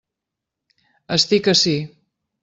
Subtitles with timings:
[1.15, 1.75] Estic ací!